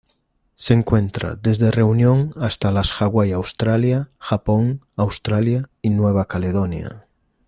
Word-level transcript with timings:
Se 0.55 0.73
encuentra 0.73 1.35
desde 1.35 1.69
Reunión 1.69 2.31
hasta 2.35 2.71
las 2.71 2.91
Hawaii 3.03 3.33
Australia, 3.33 4.09
Japón, 4.17 4.81
Australia 4.95 5.69
y 5.83 5.91
Nueva 5.91 6.25
Caledonia. 6.27 7.05